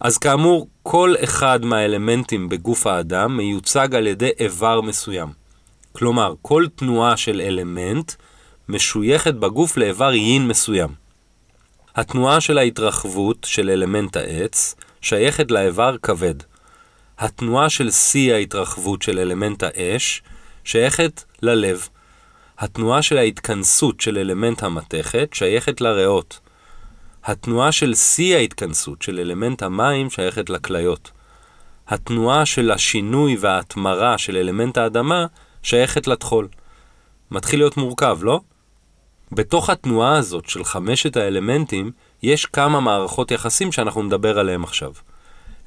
אז 0.00 0.18
כאמור, 0.18 0.68
כל 0.82 1.14
אחד 1.24 1.64
מהאלמנטים 1.64 2.48
בגוף 2.48 2.86
האדם 2.86 3.36
מיוצג 3.36 3.94
על 3.94 4.06
ידי 4.06 4.30
איבר 4.40 4.80
מסוים. 4.80 5.28
כלומר, 5.92 6.34
כל 6.42 6.66
תנועה 6.76 7.16
של 7.16 7.40
אלמנט 7.40 8.12
משויכת 8.68 9.34
בגוף 9.34 9.76
לאיבר 9.76 10.12
יין 10.14 10.48
מסוים. 10.48 10.88
התנועה 11.96 12.40
של 12.40 12.58
ההתרחבות 12.58 13.46
של 13.50 13.70
אלמנט 13.70 14.16
העץ 14.16 14.74
שייכת 15.00 15.50
לאיבר 15.50 15.96
כבד. 16.02 16.34
התנועה 17.18 17.70
של 17.70 17.90
שיא 17.90 18.34
ההתרחבות 18.34 19.02
של 19.02 19.18
אלמנט 19.18 19.62
האש 19.62 20.22
שייכת 20.64 21.24
ללב. 21.42 21.88
התנועה 22.58 23.02
של 23.02 23.18
ההתכנסות 23.18 24.00
של 24.00 24.18
אלמנט 24.18 24.62
המתכת 24.62 25.28
שייכת 25.32 25.80
לריאות. 25.80 26.40
התנועה 27.24 27.72
של 27.72 27.94
שיא 27.94 28.36
ההתכנסות 28.36 29.02
של 29.02 29.18
אלמנט 29.18 29.62
המים 29.62 30.10
שייכת 30.10 30.50
לכליות. 30.50 31.10
התנועה 31.88 32.46
של 32.46 32.70
השינוי 32.70 33.36
וההתמרה 33.40 34.18
של 34.18 34.36
אלמנט 34.36 34.78
האדמה 34.78 35.26
שייכת 35.62 36.06
לטחול. 36.06 36.48
מתחיל 37.30 37.60
להיות 37.60 37.76
מורכב, 37.76 38.18
לא? 38.22 38.40
בתוך 39.32 39.70
התנועה 39.70 40.16
הזאת 40.16 40.48
של 40.48 40.64
חמשת 40.64 41.16
האלמנטים, 41.16 41.90
יש 42.22 42.46
כמה 42.46 42.80
מערכות 42.80 43.30
יחסים 43.30 43.72
שאנחנו 43.72 44.02
נדבר 44.02 44.38
עליהם 44.38 44.64
עכשיו. 44.64 44.92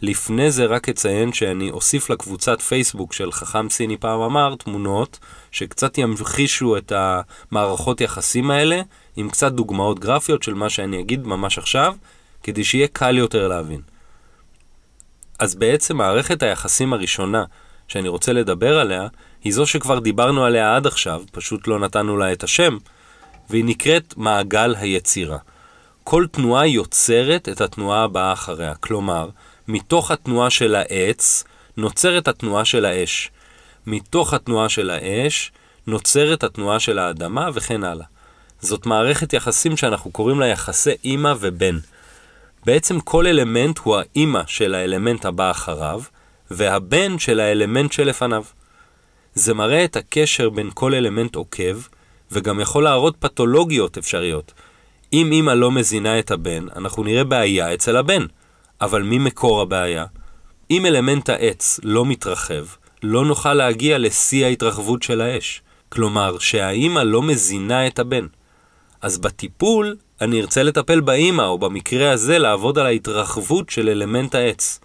לפני 0.04 0.52
זה 0.52 0.66
רק 0.66 0.90
אציין 0.90 1.34
שאני 1.34 1.72
אוסיף 1.72 2.10
לקבוצת 2.10 2.62
פייסבוק 2.62 3.14
של 3.14 3.32
חכם 3.32 3.70
סיני 3.70 3.98
פעם 3.98 4.22
אמר 4.22 4.56
תמונות 4.56 5.20
שקצת 5.52 5.98
ימחישו 5.98 6.78
את 6.78 6.92
המערכות 6.96 8.02
יחסים 8.02 8.52
האלה 8.52 8.82
עם 9.16 9.30
קצת 9.30 9.52
דוגמאות 9.52 10.00
גרפיות 10.00 10.44
של 10.44 10.54
מה 10.54 10.70
שאני 10.70 11.00
אגיד 11.00 11.28
ממש 11.28 11.58
עכשיו, 11.58 11.96
כדי 12.44 12.64
שיהיה 12.64 12.88
קל 12.88 13.18
יותר 13.18 13.48
להבין. 13.48 13.82
אז 15.40 15.56
בעצם 15.56 15.98
מערכת 15.98 16.44
היחסים 16.44 16.94
הראשונה 16.94 17.44
שאני 17.88 18.08
רוצה 18.08 18.34
לדבר 18.34 18.80
עליה 18.80 19.08
היא 19.44 19.54
זו 19.54 19.66
שכבר 19.66 20.00
דיברנו 20.00 20.46
עליה 20.46 20.76
עד 20.76 20.88
עכשיו, 20.88 21.24
פשוט 21.32 21.68
לא 21.68 21.80
נתנו 21.80 22.18
לה 22.18 22.32
את 22.32 22.44
השם, 22.44 22.78
והיא 23.50 23.66
נקראת 23.66 24.14
מעגל 24.18 24.76
היצירה. 24.76 25.38
כל 26.04 26.26
תנועה 26.32 26.68
יוצרת 26.68 27.50
את 27.50 27.62
התנועה 27.62 28.04
הבאה 28.04 28.34
אחריה. 28.34 28.76
כלומר, 28.76 29.30
מתוך 29.67 30.12
התנועה 30.12 30.50
של 30.50 30.75
העץ 30.75 31.43
נוצרת 31.77 32.27
התנועה 32.27 32.65
של 32.65 32.86
האש. 32.86 33.32
מתוך 33.88 34.34
התנועה 34.34 34.70
של 34.70 34.89
האש 34.89 35.51
נוצרת 35.88 36.43
התנועה 36.43 36.79
של 36.79 37.00
האדמה 37.00 37.50
וכן 37.53 37.84
הלאה. 37.84 38.05
זאת 38.60 38.86
מערכת 38.86 39.34
יחסים 39.34 39.77
שאנחנו 39.77 40.12
קוראים 40.12 40.39
לה 40.39 40.48
יחסי 40.48 40.91
אימא 41.05 41.34
ובן. 41.39 41.77
בעצם 42.65 43.00
כל 43.00 43.27
אלמנט 43.27 43.79
הוא 43.84 43.98
האימא 43.98 44.41
של 44.48 44.75
האלמנט 44.75 45.25
הבא 45.25 45.51
אחריו, 45.51 46.01
והבן 46.51 47.20
של 47.20 47.39
האלמנט 47.39 47.91
שלפניו. 47.91 48.43
זה 49.36 49.53
מראה 49.53 49.84
את 49.84 49.96
הקשר 49.96 50.50
בין 50.50 50.70
כל 50.74 50.93
אלמנט 50.93 51.36
עוקב, 51.36 51.82
וגם 52.32 52.60
יכול 52.60 52.84
להראות 52.84 53.15
פתולוגיות 53.20 53.98
אפשריות. 53.98 54.53
אם 55.13 55.32
אימא 55.32 55.51
לא 55.51 55.72
מזינה 55.72 56.20
את 56.20 56.32
הבן, 56.32 56.65
אנחנו 56.75 57.03
נראה 57.03 57.24
בעיה 57.24 57.74
אצל 57.74 57.98
הבן. 57.98 58.25
אבל 58.82 59.01
מי 59.01 59.18
מקור 59.18 59.62
הבעיה? 59.62 60.06
אם 60.72 60.86
אלמנט 60.86 61.30
העץ 61.30 61.80
לא 61.84 62.06
מתרחב, 62.06 62.65
לא 63.03 63.25
נוכל 63.25 63.53
להגיע 63.53 63.98
לשיא 63.98 64.46
ההתרחבות 64.46 65.03
של 65.03 65.22
האש. 65.22 65.62
כלומר, 65.89 66.39
שהאימא 66.39 67.00
לא 67.00 67.22
מזינה 67.22 67.88
את 67.88 68.00
הבן. 68.00 68.27
אז 69.01 69.18
בטיפול, 69.18 69.96
אני 70.22 70.42
ארצה 70.42 70.63
לטפל 70.63 71.00
באימא, 71.00 71.42
או 71.42 71.58
במקרה 71.58 72.12
הזה 72.12 72.39
לעבוד 72.39 72.80
על 72.80 72.86
ההתרחבות 72.86 73.70
של 73.70 73.89
אלמנט 73.89 74.36
העץ. 74.36 74.80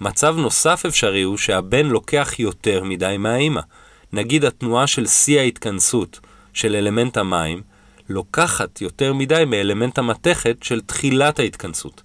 מצב 0.00 0.36
נוסף 0.38 0.86
אפשרי 0.86 1.22
הוא 1.22 1.36
שהבן 1.36 1.86
לוקח 1.86 2.38
יותר 2.38 2.84
מדי 2.84 3.16
מהאימא. 3.18 3.60
נגיד 4.12 4.44
התנועה 4.44 4.86
של 4.86 5.06
שיא 5.06 5.40
ההתכנסות 5.40 6.20
של 6.52 6.76
אלמנט 6.76 7.16
המים 7.16 7.62
לוקחת 8.08 8.80
יותר 8.80 9.12
מדי 9.12 9.44
מאלמנט 9.46 9.98
המתכת 9.98 10.56
של 10.62 10.80
תחילת 10.80 11.38
ההתכנסות. 11.38 12.02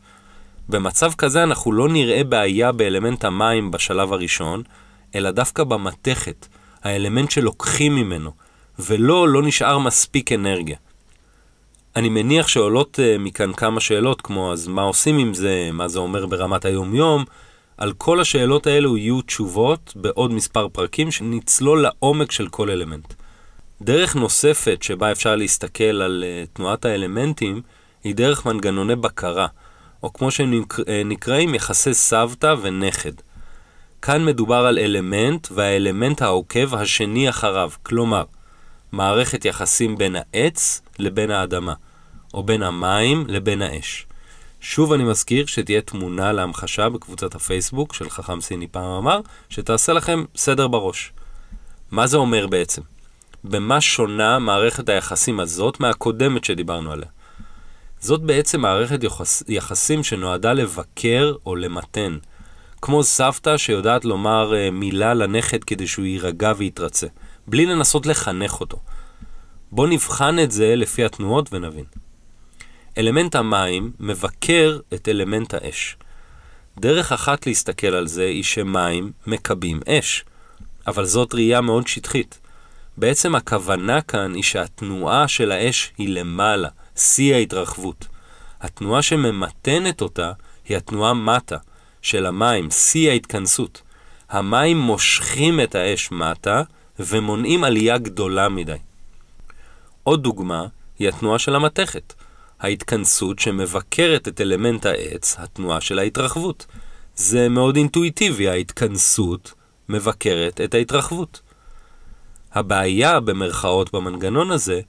במצב 0.70 1.14
כזה 1.14 1.44
אנחנו 1.44 1.72
לא 1.72 1.90
נראה 1.90 2.24
בעיה 2.24 2.72
באלמנט 2.72 3.26
המים 3.26 3.72
בשלב 3.72 4.14
הראשון, 4.14 4.64
אלא 5.16 5.32
דווקא 5.32 5.64
במתכת, 5.64 6.48
האלמנט 6.84 7.32
שלוקחים 7.32 7.96
ממנו, 7.96 8.32
ולא, 8.80 9.30
לא 9.30 9.44
נשאר 9.44 9.78
מספיק 9.78 10.32
אנרגיה. 10.32 10.78
אני 11.96 12.10
מניח 12.10 12.48
שעולות 12.48 13.00
uh, 13.00 13.20
מכאן 13.20 13.54
כמה 13.54 13.80
שאלות, 13.80 14.22
כמו 14.22 14.54
אז 14.54 14.68
מה 14.68 14.82
עושים 14.82 15.18
עם 15.18 15.34
זה, 15.34 15.70
מה 15.74 15.88
זה 15.88 16.00
אומר 16.00 16.26
ברמת 16.26 16.66
היומיום, 16.66 17.26
על 17.78 17.94
כל 17.94 18.22
השאלות 18.22 18.68
האלו 18.68 18.98
יהיו 18.98 19.22
תשובות 19.22 19.94
בעוד 19.96 20.34
מספר 20.34 20.68
פרקים 20.68 21.12
שנצלול 21.12 21.82
לעומק 21.82 22.32
של 22.32 22.48
כל 22.48 22.70
אלמנט. 22.70 23.14
דרך 23.82 24.16
נוספת 24.16 24.84
שבה 24.84 25.12
אפשר 25.12 25.36
להסתכל 25.36 25.84
על 25.84 26.24
uh, 26.24 26.50
תנועת 26.54 26.86
האלמנטים 26.86 27.62
היא 28.04 28.16
דרך 28.16 28.46
מנגנוני 28.46 28.96
בקרה, 28.96 29.48
או 30.04 30.14
כמו 30.14 30.32
שהם 30.32 30.64
אה, 30.88 31.56
יחסי 31.56 31.94
סבתא 31.94 32.56
ונכד. 32.62 33.12
כאן 34.02 34.26
מדובר 34.26 34.66
על 34.66 34.80
אלמנט 34.80 35.48
והאלמנט 35.52 36.22
העוקב 36.22 36.76
השני 36.76 37.30
אחריו, 37.30 37.72
כלומר, 37.84 38.24
מערכת 38.92 39.46
יחסים 39.46 39.98
בין 39.98 40.16
העץ 40.16 40.82
לבין 41.00 41.32
האדמה, 41.32 41.74
או 42.34 42.44
בין 42.44 42.64
המים 42.64 43.26
לבין 43.28 43.62
האש. 43.62 44.06
שוב 44.62 44.94
אני 44.94 45.04
מזכיר 45.04 45.46
שתהיה 45.46 45.82
תמונה 45.82 46.32
להמחשה 46.32 46.90
בקבוצת 46.90 47.36
הפייסבוק 47.36 47.94
של 47.94 48.10
חכם 48.10 48.42
סיני 48.42 48.68
פעם 48.68 48.92
אמר, 48.92 49.20
שתעשה 49.50 49.94
לכם 49.94 50.24
סדר 50.36 50.68
בראש. 50.68 51.14
מה 51.92 52.08
זה 52.08 52.18
אומר 52.18 52.48
בעצם? 52.48 52.82
במה 53.44 53.82
שונה 53.82 54.40
מערכת 54.40 54.90
היחסים 54.90 55.40
הזאת 55.40 55.80
מהקודמת 55.80 56.44
שדיברנו 56.44 56.92
עליה? 56.92 57.08
זאת 58.02 58.22
בעצם 58.22 58.62
מערכת 58.62 59.04
יחס, 59.04 59.44
יחסים 59.48 60.04
שנועדה 60.04 60.54
לבקר 60.54 61.34
או 61.46 61.56
למתן. 61.56 62.18
כמו 62.82 63.04
סבתא 63.04 63.58
שיודעת 63.58 64.06
לומר 64.06 64.52
uh, 64.52 64.72
מילה 64.72 65.14
לנכד 65.14 65.64
כדי 65.64 65.88
שהוא 65.88 66.06
יירגע 66.06 66.54
ויתרצה, 66.58 67.08
בלי 67.48 67.66
לנסות 67.66 68.06
לחנך 68.06 68.60
אותו. 68.60 68.78
בואו 69.72 69.88
נבחן 69.88 70.40
את 70.40 70.52
זה 70.52 70.76
לפי 70.76 71.06
התנועות 71.06 71.54
ונבין. 71.54 71.86
אלמנט 72.98 73.36
המים 73.36 73.92
מבקר 74.00 74.80
את 74.94 75.10
אלמנט 75.10 75.54
האש. 75.54 75.98
דרך 76.80 77.12
אחת 77.12 77.48
להסתכל 77.48 77.88
על 77.88 78.08
זה 78.08 78.24
היא 78.24 78.44
שמים 78.44 79.12
מקבים 79.28 79.80
אש, 79.88 80.26
אבל 80.88 81.06
זאת 81.06 81.34
ראייה 81.34 81.62
מאוד 81.62 81.88
שטחית. 81.88 82.40
בעצם 82.98 83.36
הכוונה 83.36 84.02
כאן 84.02 84.34
היא 84.34 84.44
שהתנועה 84.44 85.28
של 85.28 85.52
האש 85.52 85.92
היא 85.98 86.10
למעלה, 86.10 86.70
שיא 86.96 87.36
ההתרחבות. 87.36 88.08
התנועה 88.62 89.02
שממתנת 89.02 90.02
אותה 90.02 90.32
היא 90.66 90.78
התנועה 90.78 91.14
מטה, 91.14 91.58
של 92.02 92.26
המים, 92.26 92.72
שיא 92.72 93.10
ההתכנסות. 93.10 93.82
המים 94.30 94.78
מושכים 94.78 95.60
את 95.60 95.76
האש 95.76 96.12
מטה 96.12 96.64
ומונעים 97.00 97.64
עלייה 97.64 97.98
גדולה 97.98 98.50
מדי. 98.50 98.78
עוד 100.04 100.24
דוגמה 100.24 100.66
היא 101.00 101.10
התנועה 101.10 101.40
של 101.40 101.56
המתכת, 101.56 102.14
ההתכנסות 102.60 103.40
שמבקרת 103.40 104.28
את 104.28 104.42
אלמנט 104.42 104.86
העץ, 104.86 105.36
התנועה 105.40 105.82
של 105.82 106.00
ההתרחבות. 106.00 106.66
זה 107.16 107.50
מאוד 107.50 107.76
אינטואיטיבי, 107.76 108.50
ההתכנסות 108.50 109.54
מבקרת 109.90 110.62
את 110.62 110.74
ההתרחבות. 110.74 111.42
הבעיה 112.54 113.20
במרכאות 113.20 113.94
במנגנון 113.94 114.52
הזה 114.52 114.82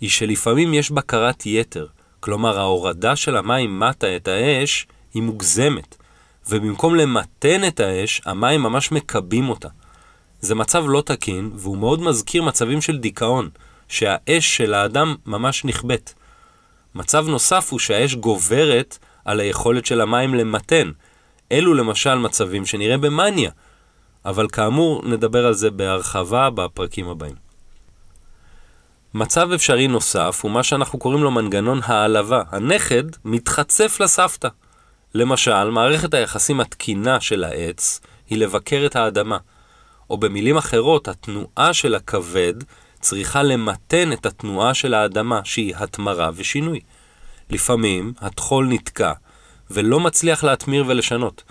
היא 0.00 0.10
שלפעמים 0.10 0.74
יש 0.74 0.90
בקרת 0.90 1.46
יתר, 1.46 1.86
כלומר 2.20 2.58
ההורדה 2.58 3.16
של 3.16 3.36
המים 3.36 3.80
מטה 3.80 4.16
את 4.16 4.28
האש 4.28 4.86
היא 5.14 5.22
מוגזמת, 5.22 5.96
ובמקום 6.48 6.94
למתן 6.94 7.68
את 7.68 7.80
האש, 7.80 8.20
המים 8.26 8.62
ממש 8.62 8.92
מקבים 8.92 9.48
אותה. 9.48 9.68
זה 10.40 10.54
מצב 10.54 10.84
לא 10.86 11.02
תקין, 11.06 11.50
והוא 11.54 11.78
מאוד 11.78 12.02
מזכיר 12.02 12.42
מצבים 12.42 12.80
של 12.80 12.98
דיכאון, 12.98 13.48
שהאש 13.88 14.56
של 14.56 14.74
האדם 14.74 15.14
ממש 15.26 15.64
נכבט. 15.64 16.12
מצב 16.94 17.28
נוסף 17.28 17.68
הוא 17.70 17.78
שהאש 17.78 18.14
גוברת 18.14 18.98
על 19.24 19.40
היכולת 19.40 19.86
של 19.86 20.00
המים 20.00 20.34
למתן. 20.34 20.90
אלו 21.52 21.74
למשל 21.74 22.14
מצבים 22.14 22.66
שנראה 22.66 22.98
במאניה, 22.98 23.50
אבל 24.24 24.48
כאמור 24.52 25.02
נדבר 25.04 25.46
על 25.46 25.54
זה 25.54 25.70
בהרחבה 25.70 26.50
בפרקים 26.50 27.08
הבאים. 27.08 27.49
מצב 29.14 29.52
אפשרי 29.52 29.88
נוסף 29.88 30.40
הוא 30.42 30.50
מה 30.50 30.62
שאנחנו 30.62 30.98
קוראים 30.98 31.22
לו 31.22 31.30
מנגנון 31.30 31.80
העלבה. 31.84 32.42
הנכד 32.50 33.02
מתחצף 33.24 34.00
לסבתא. 34.00 34.48
למשל, 35.14 35.70
מערכת 35.70 36.14
היחסים 36.14 36.60
התקינה 36.60 37.20
של 37.20 37.44
העץ 37.44 38.00
היא 38.28 38.38
לבקר 38.38 38.82
את 38.86 38.96
האדמה, 38.96 39.38
או 40.10 40.18
במילים 40.18 40.56
אחרות, 40.56 41.08
התנועה 41.08 41.72
של 41.72 41.94
הכבד 41.94 42.54
צריכה 43.00 43.42
למתן 43.42 44.12
את 44.12 44.26
התנועה 44.26 44.74
של 44.74 44.94
האדמה, 44.94 45.40
שהיא 45.44 45.74
התמרה 45.76 46.30
ושינוי. 46.34 46.80
לפעמים 47.50 48.12
הטחול 48.20 48.66
נתקע, 48.66 49.12
ולא 49.70 50.00
מצליח 50.00 50.44
להתמיר 50.44 50.84
ולשנות, 50.86 51.42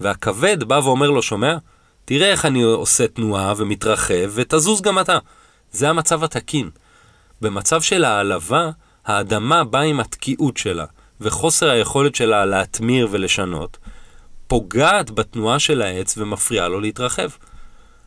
והכבד 0.00 0.64
בא 0.64 0.80
ואומר 0.84 1.10
לו, 1.10 1.22
שומע? 1.22 1.56
תראה 2.04 2.30
איך 2.30 2.44
אני 2.44 2.62
עושה 2.62 3.08
תנועה 3.08 3.54
ומתרחב, 3.56 4.30
ותזוז 4.34 4.80
גם 4.82 4.98
אתה. 4.98 5.18
זה 5.72 5.90
המצב 5.90 6.24
התקין. 6.24 6.70
במצב 7.44 7.82
של 7.82 8.04
העלבה, 8.04 8.70
האדמה 9.06 9.64
באה 9.64 9.82
עם 9.82 10.00
התקיעות 10.00 10.56
שלה, 10.56 10.84
וחוסר 11.20 11.70
היכולת 11.70 12.14
שלה 12.14 12.44
להתמיר 12.44 13.08
ולשנות, 13.10 13.78
פוגעת 14.46 15.10
בתנועה 15.10 15.58
של 15.58 15.82
העץ 15.82 16.18
ומפריעה 16.18 16.68
לו 16.68 16.80
להתרחב. 16.80 17.28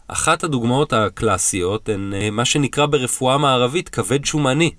אחת 0.07 0.43
הדוגמאות 0.43 0.93
הקלאסיות 0.93 1.89
הן 1.89 2.13
אה, 2.13 2.29
מה 2.29 2.45
שנקרא 2.45 2.85
ברפואה 2.85 3.37
מערבית 3.37 3.89
כבד 3.89 4.25
שומני. 4.25 4.71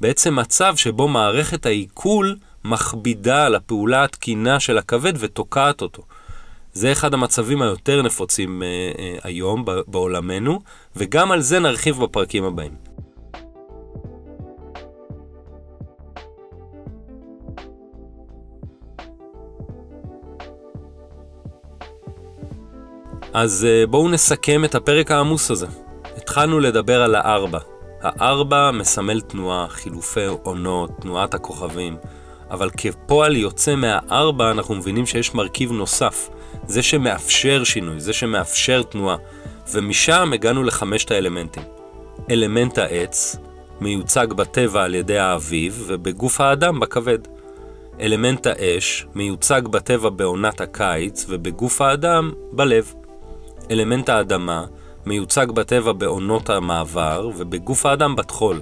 בעצם 0.00 0.36
מצב 0.36 0.76
שבו 0.76 1.08
מערכת 1.08 1.66
העיכול 1.66 2.36
מכבידה 2.64 3.46
על 3.46 3.54
הפעולה 3.54 4.04
התקינה 4.04 4.60
של 4.60 4.78
הכבד 4.78 5.12
ותוקעת 5.18 5.82
אותו. 5.82 6.02
זה 6.72 6.92
אחד 6.92 7.14
המצבים 7.14 7.62
היותר 7.62 8.02
נפוצים 8.02 8.62
אה, 8.62 8.66
אה, 8.98 9.16
היום 9.22 9.64
בעולמנו, 9.86 10.60
וגם 10.96 11.32
על 11.32 11.40
זה 11.40 11.58
נרחיב 11.58 12.00
בפרקים 12.00 12.44
הבאים. 12.44 12.93
אז 23.34 23.66
אה, 23.70 23.86
בואו 23.86 24.08
נסכם 24.08 24.64
את 24.64 24.74
הפרק 24.74 25.10
העמוס 25.10 25.50
הזה. 25.50 25.66
התחלנו 26.16 26.60
לדבר 26.60 27.02
על 27.02 27.14
הארבע. 27.14 27.58
הארבע 28.02 28.70
מסמל 28.70 29.20
תנועה, 29.20 29.66
חילופי 29.68 30.26
עונות, 30.42 30.90
תנועת 31.00 31.34
הכוכבים, 31.34 31.96
אבל 32.50 32.70
כפועל 32.76 33.36
יוצא 33.36 33.74
מהארבע 33.74 34.50
אנחנו 34.50 34.74
מבינים 34.74 35.06
שיש 35.06 35.34
מרכיב 35.34 35.72
נוסף, 35.72 36.28
זה 36.66 36.82
שמאפשר 36.82 37.64
שינוי, 37.64 38.00
זה 38.00 38.12
שמאפשר 38.12 38.82
תנועה, 38.82 39.16
ומשם 39.72 40.30
הגענו 40.34 40.62
לחמשת 40.62 41.10
האלמנטים. 41.10 41.62
אלמנט 42.30 42.78
העץ 42.78 43.36
מיוצג 43.80 44.26
בטבע 44.32 44.84
על 44.84 44.94
ידי 44.94 45.18
האביב 45.18 45.84
ובגוף 45.86 46.40
האדם 46.40 46.80
בכבד. 46.80 47.18
אלמנט 48.00 48.46
האש 48.46 49.06
מיוצג 49.14 49.62
בטבע 49.70 50.08
בעונת 50.08 50.60
הקיץ 50.60 51.26
ובגוף 51.28 51.80
האדם 51.80 52.32
בלב. 52.52 52.94
אלמנט 53.70 54.08
האדמה 54.08 54.64
מיוצג 55.06 55.46
בטבע 55.50 55.92
בעונות 55.92 56.50
המעבר 56.50 57.30
ובגוף 57.36 57.86
האדם 57.86 58.16
בטחול. 58.16 58.60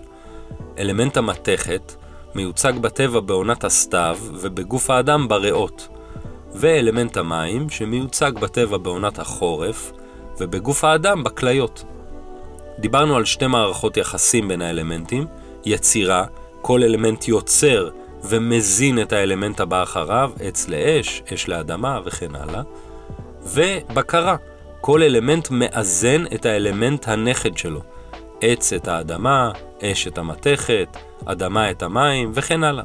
אלמנט 0.79 1.17
המתכת 1.17 1.93
מיוצג 2.35 2.73
בטבע 2.81 3.21
בעונת 3.21 3.65
הסתיו 3.65 4.19
ובגוף 4.33 4.91
האדם 4.91 5.29
בריאות. 5.29 5.89
ואלמנט 6.55 7.17
המים 7.17 7.71
שמיוצג 7.71 8.33
בטבע 8.41 8.77
בעונת 8.77 9.19
החורף 9.19 9.93
ובגוף 10.41 10.85
האדם 10.85 11.25
בכליות. 11.25 11.85
דיברנו 12.79 13.17
על 13.17 13.25
שתי 13.25 13.47
מערכות 13.47 13.97
יחסים 13.97 14.49
בין 14.49 14.63
האלמנטים, 14.63 15.27
יצירה, 15.65 16.25
כל 16.61 16.83
אלמנט 16.83 17.29
יוצר 17.29 17.91
ומזין 18.25 19.03
את 19.03 19.13
האלמנט 19.13 19.61
הבא 19.61 19.83
אחריו, 19.83 20.31
עץ 20.41 20.69
לאש, 20.69 21.23
אש 21.35 21.49
לאדמה 21.49 22.01
וכן 22.05 22.35
הלאה, 22.35 22.63
ובקרה, 23.43 24.37
כל 24.85 25.03
אלמנט 25.03 25.51
מאזן 25.51 26.25
את 26.35 26.47
האלמנט 26.47 27.09
הנכד 27.09 27.57
שלו. 27.57 27.81
עץ 28.41 28.73
את 28.73 28.89
האדמה, 28.89 29.51
אש 29.83 30.07
את 30.07 30.19
המתכת, 30.19 30.97
אדמה 31.25 31.71
את 31.71 31.83
המים 31.83 32.31
וכן 32.35 32.65
הלאה. 32.65 32.85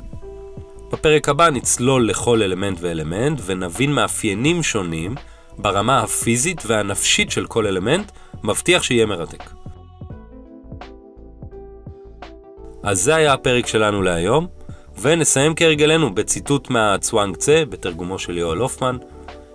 בפרק 0.91 1.29
הבא 1.29 1.49
נצלול 1.49 2.09
לכל 2.09 2.43
אלמנט 2.43 2.77
ואלמנט 2.81 3.41
ונבין 3.45 3.93
מאפיינים 3.93 4.63
שונים 4.63 5.15
ברמה 5.57 5.99
הפיזית 5.99 6.63
והנפשית 6.65 7.31
של 7.31 7.47
כל 7.47 7.67
אלמנט, 7.67 8.11
מבטיח 8.43 8.83
שיהיה 8.83 9.05
מרתק. 9.05 9.43
אז 12.83 13.01
זה 13.01 13.15
היה 13.15 13.33
הפרק 13.33 13.67
שלנו 13.67 14.01
להיום, 14.01 14.47
ונסיים 15.01 15.55
כהרגלנו 15.55 16.15
בציטוט 16.15 16.69
מהצואנג 16.69 17.35
צה, 17.35 17.63
בתרגומו 17.69 18.19
של 18.19 18.37
יואל 18.37 18.57
הופמן. 18.57 18.97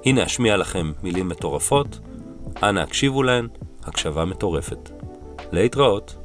הנה 0.04 0.24
אשמיע 0.24 0.56
לכם 0.56 0.92
מילים 1.02 1.28
מטורפות, 1.28 1.98
אנא 2.62 2.80
הקשיבו 2.80 3.22
להן, 3.22 3.48
הקשבה 3.84 4.24
מטורפת. 4.24 4.90
להתראות. 5.52 6.21